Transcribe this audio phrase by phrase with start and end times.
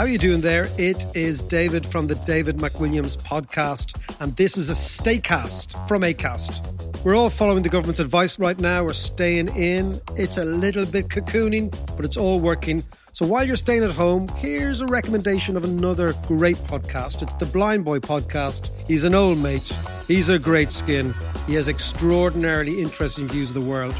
[0.00, 0.66] How are you doing there?
[0.78, 7.04] It is David from the David McWilliams podcast, and this is a Staycast from Acast.
[7.04, 8.82] We're all following the government's advice right now.
[8.82, 10.00] We're staying in.
[10.16, 12.82] It's a little bit cocooning, but it's all working.
[13.12, 17.20] So while you're staying at home, here's a recommendation of another great podcast.
[17.20, 18.70] It's the Blind Boy podcast.
[18.86, 19.70] He's an old mate.
[20.08, 21.14] He's a great skin.
[21.46, 23.94] He has extraordinarily interesting views of the world.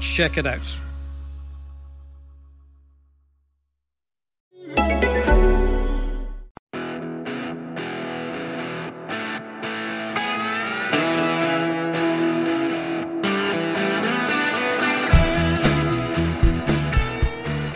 [0.00, 0.76] Check it out.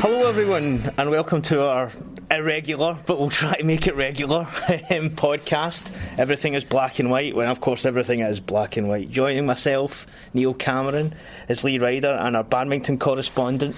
[0.09, 1.91] Hello, everyone, and welcome to our
[2.31, 4.43] irregular, but we'll try to make it regular
[4.89, 5.91] um, podcast.
[6.17, 9.11] Everything is black and white, when of course everything is black and white.
[9.11, 11.13] Joining myself, Neil Cameron,
[11.49, 13.75] is Lee Ryder, and our badminton correspondent,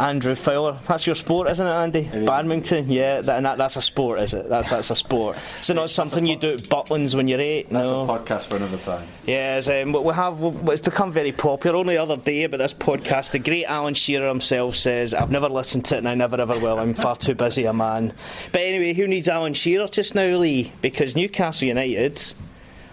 [0.00, 0.78] Andrew Fowler.
[0.88, 2.02] That's your sport, isn't it, Andy?
[2.24, 4.48] Badminton, yeah, that, and that, that's a sport, is it?
[4.48, 5.36] That's that's a sport.
[5.60, 7.68] So not something you do at Butlins when you're eight.
[7.68, 8.00] That's no.
[8.00, 9.06] a podcast for another time.
[9.26, 10.38] Yes, um, but we have.
[10.68, 11.76] It's become very popular.
[11.76, 15.50] Only the other day about this podcast, the great Alan Shearer himself says, "I've never
[15.50, 16.78] listened to it, and I never ever will.
[16.78, 18.14] I'm far too busy a man."
[18.52, 20.72] But anyway, who needs Alan Shearer just now, Lee?
[20.80, 22.32] Because Newcastle United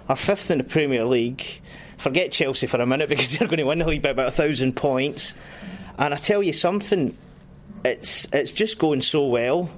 [0.09, 1.61] are fifth in the Premier League.
[1.97, 4.31] Forget Chelsea for a minute because they're going to win the league by about a
[4.31, 5.33] thousand points.
[5.97, 7.17] And I tell you something,
[7.83, 9.69] it's it's just going so well.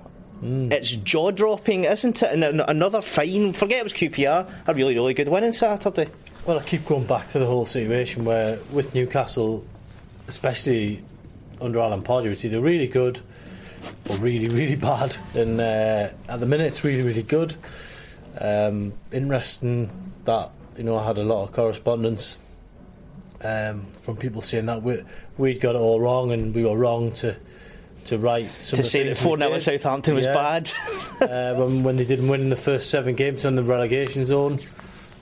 [0.41, 2.31] It's jaw dropping, isn't it?
[2.31, 3.51] And another fine.
[3.51, 4.49] Forget it was QPR.
[4.67, 6.07] A really, really good win on Saturday.
[6.45, 9.65] Well, I keep going back to the whole situation where with Newcastle,
[10.29, 11.03] especially
[11.59, 13.19] under Alan Pardew, it's either really good
[14.09, 15.15] or really, really bad.
[15.35, 17.55] And uh, at the minute, it's really, really good.
[18.39, 19.89] Um, interesting
[20.23, 22.37] that you know I had a lot of correspondence
[23.41, 25.01] um, from people saying that we,
[25.37, 27.35] we'd got it all wrong and we were wrong to
[28.05, 29.61] to write some to say that 4 0 at.
[29.61, 30.33] Southampton was Yeah.
[30.33, 30.71] bad.
[31.21, 34.59] uh, when, when they didn't win in the first seven games on the relegation zone.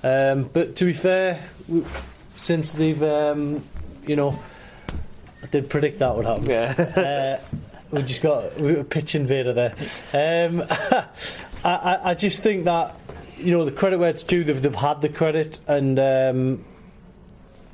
[0.04, 1.86] Um, but to be fair, w-
[2.36, 3.64] since they've, um,
[4.06, 4.40] you know,
[5.44, 6.46] I did predict that would happen.
[6.46, 7.40] yeah.
[7.42, 7.58] Uh,
[7.90, 9.74] we just got we were pitch invader there.
[10.14, 11.08] Um, I,
[11.64, 12.96] I, I just think that
[13.38, 14.44] you know the credit where it's due.
[14.44, 16.66] They've, they've had the credit, and um,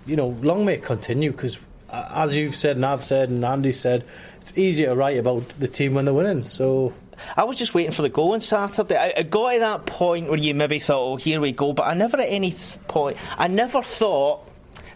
[0.06, 1.59] you know, long may it continue because,
[1.90, 4.06] uh, as you've said and I've said and Andy said,
[4.41, 6.44] it's easier to write about the team when they're winning.
[6.44, 6.94] So
[7.38, 8.97] I was just waiting for the goal on Saturday.
[8.97, 11.74] I, I got to that point where you maybe thought, oh, here we go.
[11.74, 14.42] But I never at any th- point, I never thought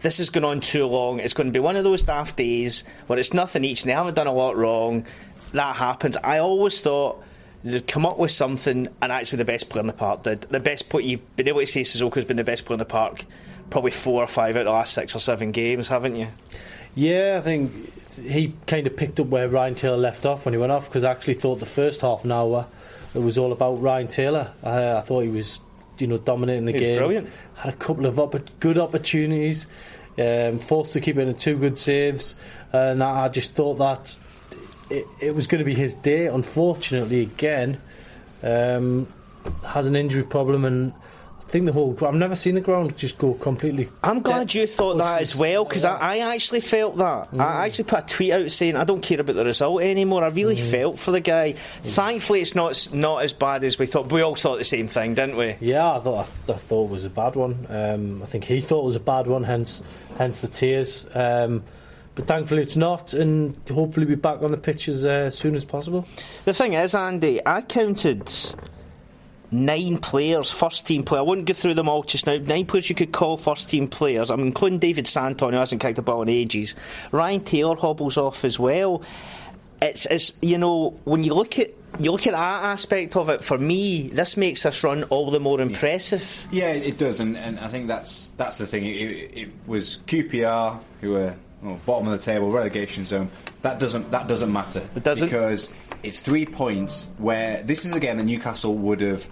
[0.01, 1.19] this is going on too long.
[1.19, 3.96] It's going to be one of those daft days where it's nothing each and they
[3.96, 5.06] haven't done a lot wrong.
[5.53, 6.17] That happens.
[6.17, 7.23] I always thought
[7.63, 10.41] they'd come up with something, and actually the best player in the park did.
[10.41, 12.85] The best player, you've been able to say Sissoko's been the best player in the
[12.85, 13.25] park
[13.69, 16.28] probably four or five out of the last six or seven games, haven't you?
[16.95, 17.72] Yeah, I think
[18.16, 21.03] he kind of picked up where Ryan Taylor left off when he went off because
[21.03, 22.66] I actually thought the first half an hour
[23.13, 24.51] it was all about Ryan Taylor.
[24.63, 25.59] Uh, I thought he was,
[25.97, 26.97] you know, dominating the He was game.
[26.97, 27.29] brilliant.
[27.55, 29.67] Had a couple of good opportunities,
[30.17, 32.35] um, forced to keep it in two good saves,
[32.73, 34.17] and I, I just thought that
[34.89, 36.28] it, it was going to be his day.
[36.28, 37.79] Unfortunately, again,
[38.44, 39.07] um,
[39.66, 40.94] has an injury problem and.
[41.47, 41.97] I think the whole.
[42.06, 43.90] I've never seen the ground just go completely.
[44.03, 47.30] I'm glad you thought that as well because I, I actually felt that.
[47.40, 50.25] I actually put a tweet out saying I don't care about the result anymore.
[50.25, 51.53] I really felt for the guy.
[51.84, 54.12] Thankfully, it's not not as bad as we thought.
[54.12, 55.56] We all thought the same thing, didn't we?
[55.62, 57.66] Yeah, I thought I, I thought it was a bad one.
[57.69, 59.81] Um, I think he thought it was a bad one, hence
[60.18, 61.08] hence the tears.
[61.14, 61.64] Um,
[62.16, 65.56] but thankfully it's not, and hopefully we'll be back on the pitch as uh, soon
[65.56, 66.06] as possible.
[66.44, 68.29] The thing is, Andy, I counted
[69.52, 71.19] nine players, first team player.
[71.19, 72.38] I wouldn't go through them all just now.
[72.38, 74.30] Nine players you could call first team players.
[74.30, 76.75] I'm including David Santon, who hasn't kicked a ball in ages.
[77.12, 79.02] Ryan Taylor hobbles off as well.
[79.81, 83.44] It's, it's you know when you look at you look at that aspect of it.
[83.44, 86.47] For me, this makes this run all the more impressive.
[86.52, 88.85] Yeah, it does, and, and I think that's that's the thing.
[88.85, 91.35] It, it, it was QPR who were
[91.67, 93.29] well, bottom of the table, relegation zone.
[93.61, 94.81] That doesn't that doesn't matter.
[94.95, 95.28] It doesn't?
[95.28, 95.73] because
[96.03, 97.09] it's three points.
[97.17, 99.28] Where this is again that Newcastle would have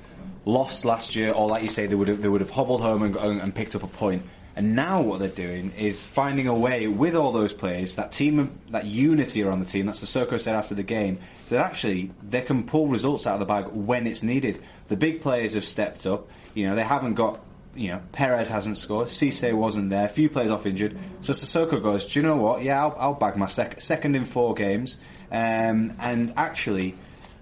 [0.45, 3.03] lost last year, or like you say, they would have they would have hobbled home
[3.03, 4.23] and, and picked up a point.
[4.57, 8.57] And now what they're doing is finding a way with all those players, that team,
[8.69, 9.85] that unity around the team.
[9.85, 13.39] That's the Sissoko said after the game that actually they can pull results out of
[13.41, 14.61] the bag when it's needed.
[14.87, 16.29] The big players have stepped up.
[16.53, 17.41] You know they haven't got.
[17.75, 19.07] You know Perez hasn't scored.
[19.07, 20.05] Cisse wasn't there.
[20.05, 20.97] A few players off injured.
[21.21, 22.05] So Sissoko goes.
[22.05, 22.63] Do you know what?
[22.63, 24.97] Yeah, I'll, I'll bag my sec- second in four games.
[25.31, 26.95] Um, and actually,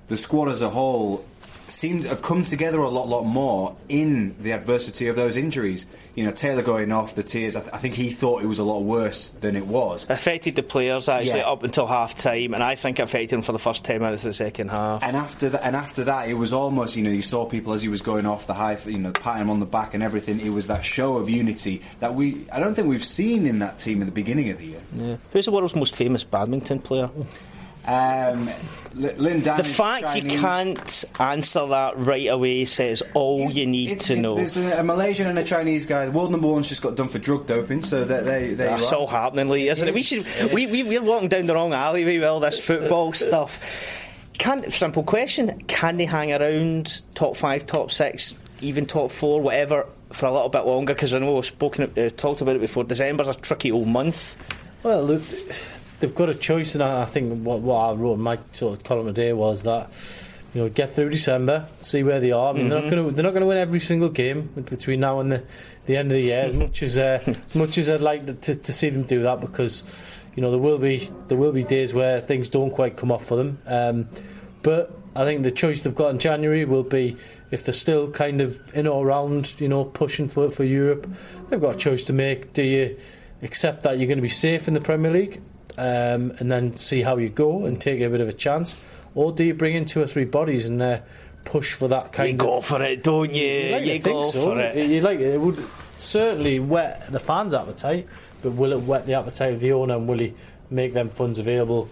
[0.08, 1.26] the squad as a whole
[1.74, 5.86] seemed to have come together a lot, lot more in the adversity of those injuries.
[6.16, 7.56] You know, Taylor going off, the tears.
[7.56, 10.08] I, th- I think he thought it was a lot worse than it was.
[10.10, 11.50] Affected the players actually Yeah.
[11.50, 14.30] up until half time, and I think affected them for the first ten minutes of
[14.30, 15.02] the second half.
[15.04, 17.82] And after that, and after that, it was almost you know you saw people as
[17.82, 20.40] he was going off the high, you know, patting him on the back and everything.
[20.40, 23.80] It was that show of unity that we I don't think we've seen in that
[23.80, 24.82] team at the beginning of the year.
[24.96, 25.16] Yeah.
[25.32, 27.10] Who's the world's most famous badminton player?
[27.86, 28.48] Um,
[29.02, 33.58] L- Lin Dan The is fact you can't answer that right away says all It's-
[33.58, 34.36] you need it's- to it- know.
[34.36, 36.06] There's a, a Malaysian and a Chinese guy.
[36.06, 38.66] The world number one's just got done for drug doping, so that they they.
[38.68, 39.94] That's all happening, Lee, isn't it?
[39.94, 40.26] We should.
[40.54, 43.60] We, we we're walking down the wrong alleyway with all this football stuff.
[44.38, 49.88] Can simple question: Can they hang around top five, top six, even top four, whatever,
[50.14, 50.94] for a little bit longer?
[50.94, 52.84] Because I know we've spoken, uh, talked about it before.
[52.86, 54.38] December's a tricky old month.
[54.84, 55.22] Well, look,
[56.04, 58.78] they've got a choice, and I I think what, what I wrote in my sort
[58.78, 59.90] of column today was that
[60.54, 62.54] you know get through December, see where they are.
[62.54, 65.00] I mean, they're not going to they're not going to win every single game between
[65.00, 65.44] now and the,
[65.86, 66.44] the end of the year.
[66.44, 69.24] As much as uh, as much as I'd like to, to, to see them do
[69.24, 69.84] that, because
[70.36, 73.26] you know there will be there will be days where things don't quite come off
[73.26, 73.60] for them.
[73.66, 74.10] Um,
[74.62, 77.16] but I think the choice they've got in January will be
[77.50, 81.10] if they're still kind of in or around, you know, pushing for for Europe.
[81.50, 82.52] They've got a choice to make.
[82.52, 82.98] Do you
[83.42, 85.42] accept that you're going to be safe in the Premier League,
[85.78, 88.76] um, and then see how you go and take a bit of a chance,
[89.16, 91.00] or do you bring in two or three bodies and uh,
[91.46, 92.40] push for that kind You of?
[92.40, 93.44] go for it, don't you?
[93.48, 94.42] You like you go think so.
[94.56, 94.90] for it.
[94.90, 95.36] You like it.
[95.36, 95.64] It would
[95.96, 98.08] certainly whet the fans' appetite,
[98.42, 99.96] but will it whet the appetite of the owner?
[99.96, 100.34] And will he
[100.70, 101.90] make them funds available?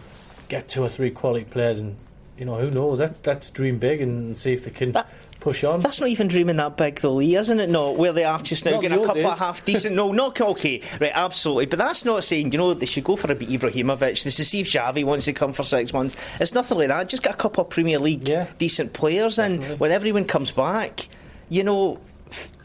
[0.50, 1.96] Get two or three quality players, and
[2.42, 2.98] you know who knows?
[2.98, 5.08] Let's let's dream big and see if they can That-
[5.40, 5.80] push on.
[5.82, 7.70] That's not even dreaming that big, though, Lee, isn't it?
[7.70, 9.96] No, where they are just now getting a couple of half decent.
[9.96, 11.12] No, not okay, right?
[11.14, 14.24] Absolutely, but that's not saying you know they should go for a bit Ibrahimovic.
[14.24, 16.16] They should see if Xavi wants to come for six months.
[16.40, 17.10] It's nothing like that.
[17.10, 18.48] Just get a couple of Premier League Yeah.
[18.58, 21.08] decent players and when everyone comes back.
[21.50, 22.00] You know.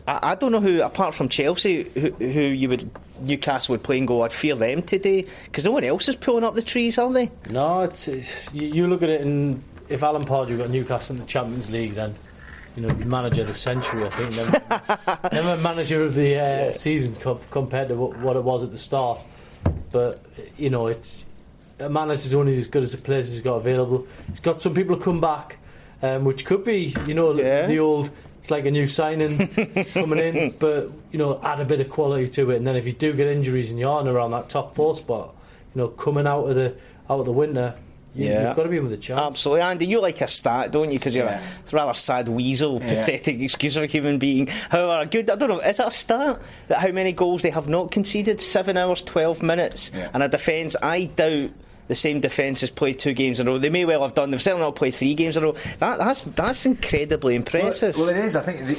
[0.07, 3.99] I, I don't know who, apart from Chelsea, who, who you would Newcastle would play
[3.99, 4.23] and go.
[4.23, 7.31] I'd fear them today because no one else is pulling up the trees, are they?
[7.51, 11.23] No, it's, it's you, you look at it, and if Alan Pardew got Newcastle in
[11.23, 12.15] the Champions League, then
[12.77, 14.05] you know manager of the century.
[14.05, 18.43] I think never, never manager of the uh, season co- compared to what, what it
[18.45, 19.19] was at the start.
[19.93, 20.21] But
[20.59, 21.25] you know, it's
[21.79, 24.07] a manager's only as good as the players he's got available.
[24.29, 25.57] He's got some people to come back,
[26.03, 27.67] um, which could be you know Yeah.
[27.67, 28.11] the old.
[28.47, 29.49] It's like a new signing
[29.93, 32.59] coming in, but you know, add a bit of quality to it.
[32.59, 35.35] And then if you do get injuries and you're on around that top four spot,
[35.75, 36.77] you know, coming out of the
[37.11, 37.75] out of the winter,
[38.15, 38.47] you, Yeah.
[38.47, 39.21] you've got to be in with a chance.
[39.21, 39.87] Absolutely, Andy.
[39.87, 40.99] You like a stat, don't you?
[41.01, 41.41] Because you're Yeah.
[41.43, 43.05] a rather sad weasel, Yeah.
[43.05, 44.47] pathetic excuse of a human being.
[44.47, 45.29] However, good.
[45.29, 45.59] I don't know.
[45.59, 48.41] Is that a stat that how many goals they have not conceded?
[48.41, 50.09] Seven hours, twelve minutes, Yeah.
[50.15, 50.77] and a defence.
[50.81, 51.51] I doubt.
[51.89, 53.59] The same defence has played two games in a row.
[53.59, 54.31] They may well have done.
[54.31, 55.57] They've certainly not played three games in a row.
[55.79, 57.97] That, that's that's incredibly impressive.
[57.97, 58.37] Well, well, it is.
[58.37, 58.75] I think the,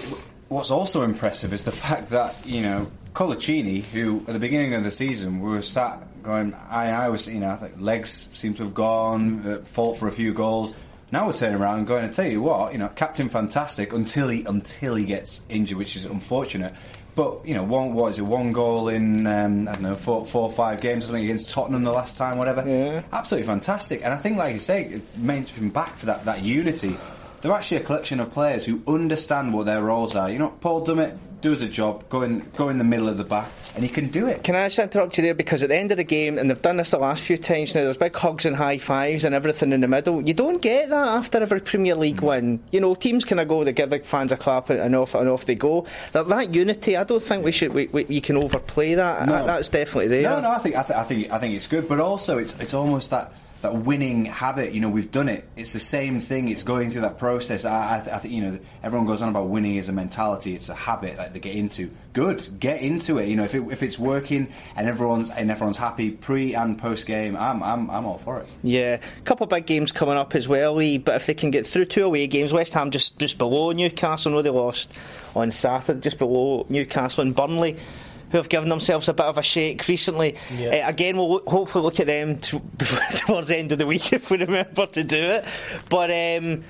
[0.50, 4.84] what's also impressive is the fact that you know Coloccini, who at the beginning of
[4.84, 8.54] the season we were sat going, I, I was, you know, I think legs seem
[8.56, 10.74] to have gone, uh, fought for a few goals.
[11.12, 14.28] Now we're turning around and going to tell you what, you know, Captain Fantastic until
[14.28, 16.74] he until he gets injured, which is unfortunate.
[17.18, 18.22] But you know, one what is it?
[18.22, 21.52] One goal in um, I don't know four, four or five games or something against
[21.52, 22.64] Tottenham the last time, whatever.
[22.64, 23.02] Yeah.
[23.12, 24.06] Absolutely fantastic.
[24.06, 26.96] And I think, like you say, mentioning back to that that unity,
[27.42, 30.30] they're actually a collection of players who understand what their roles are.
[30.30, 33.24] You know, Paul Dummett does a job, go in, go in the middle of the
[33.24, 34.44] back, and he can do it.
[34.44, 35.36] Can I just interrupt you there?
[35.36, 37.76] Because at the end of the game, and they've done this the last few times
[37.76, 40.22] now, there's big hugs and high fives and everything in the middle.
[40.22, 42.60] You don't get that after every Premier League win.
[42.72, 45.30] You know, teams kind of go, they give the fans a clap and off and
[45.30, 45.86] off they go.
[46.14, 47.74] That, that unity, I don't think we should.
[47.74, 49.28] We, we, you can overplay that.
[49.28, 49.46] No.
[49.46, 50.24] That's definitely there.
[50.24, 52.54] No, no, I think I, th- I think I think it's good, but also it's
[52.60, 53.32] it's almost that.
[53.62, 55.44] That winning habit, you know, we've done it.
[55.56, 56.48] It's the same thing.
[56.48, 57.66] It's going through that process.
[57.66, 60.54] I, I, th- I think, you know, everyone goes on about winning as a mentality.
[60.54, 61.90] It's a habit that they get into.
[62.14, 63.30] Good, get into it.
[63.30, 67.08] You know, if, it, if it's working and everyone's and everyone's happy pre and post
[67.08, 68.48] game, I'm, I'm I'm all for it.
[68.62, 71.00] Yeah, a couple of big games coming up as well, Lee.
[71.00, 74.32] But if they can get through two away games, West Ham just, just below Newcastle.
[74.32, 74.92] Know they lost
[75.36, 77.78] on Saturday, just below Newcastle and Burnley,
[78.32, 80.36] who have given themselves a bit of a shake recently.
[80.56, 80.84] Yeah.
[80.86, 82.60] Uh, again, we'll look, hopefully look at them t-
[83.26, 85.46] towards the end of the week if we remember to do it.
[85.90, 86.12] But.
[86.12, 86.64] Um,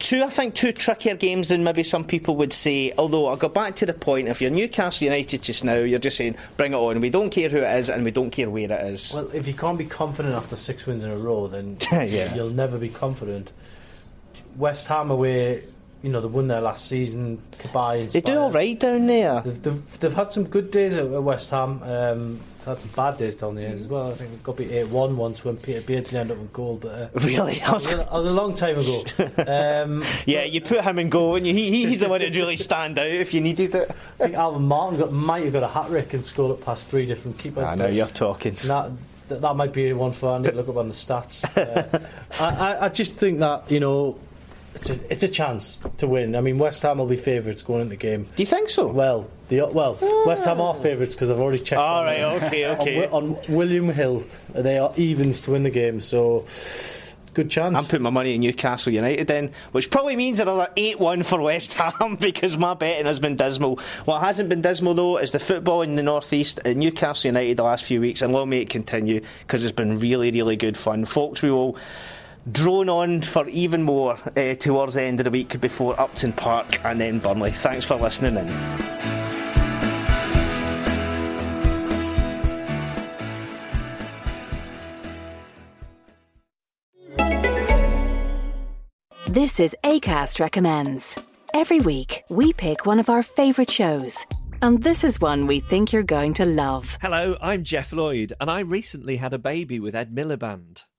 [0.00, 2.92] Two, I think, two trickier games than maybe some people would say.
[2.96, 6.16] Although I'll go back to the point: if you're Newcastle United just now, you're just
[6.16, 8.70] saying, "Bring it on." We don't care who it is, and we don't care where
[8.70, 9.12] it is.
[9.12, 12.32] Well, if you can't be confident after six wins in a row, then Yeah.
[12.32, 13.50] you'll never be confident.
[14.56, 15.64] West Ham away
[16.02, 17.42] you know, they won there last season.
[17.58, 19.40] Kabay They do all right down there.
[19.40, 21.82] They've, they've, they've had some good days at, West Ham.
[21.82, 24.12] Um, they've had some bad days down there as well.
[24.12, 26.78] I think we got beat 8 1 once when Peter Beardsley ended up with goal.
[26.80, 27.58] But uh, Really?
[27.58, 29.04] that was, a, that was a long time ago.
[29.48, 32.56] Um, Yeah, you put him in goal, and you, he, he's the one that really
[32.56, 33.90] stand out if you needed it.
[33.90, 36.88] I think Alvin Martin got, might have got a hat trick and scored it past
[36.88, 37.64] three different keepers.
[37.64, 38.54] I know you're talking.
[38.64, 38.92] That,
[39.28, 41.44] that that might be one for Andy to look up on the stats.
[41.58, 41.98] Uh,
[42.40, 44.16] I, I, I just think that you know
[44.78, 46.36] it's a, it's a chance to win.
[46.36, 48.24] I mean, West Ham will be favourites going into the game.
[48.36, 48.86] Do you think so?
[48.86, 51.80] Well, the well West Ham are favourites because I've already checked.
[51.80, 53.06] All on, right, uh, okay, on okay.
[53.08, 56.00] On, William Hill, they are evens to win the game.
[56.00, 56.46] So
[57.34, 57.76] good chance.
[57.76, 61.40] I'm putting my money in Newcastle United then, which probably means another 8 1 for
[61.40, 63.80] West Ham because my betting has been dismal.
[64.04, 67.64] What hasn't been dismal though is the football in the northeast at Newcastle United the
[67.64, 71.04] last few weeks, and allow me to continue because it's been really, really good fun.
[71.04, 71.76] Folks, we will
[72.52, 76.84] drone on for even more uh, towards the end of the week before Upton Park
[76.84, 77.50] and then Burnley.
[77.52, 78.48] Thanks for listening in.
[89.28, 91.18] This is ACAST Recommends.
[91.54, 94.26] Every week, we pick one of our favourite shows.
[94.60, 96.98] And this is one we think you're going to love.
[97.00, 100.84] Hello, I'm Geoff Lloyd, and I recently had a baby with Ed Miliband.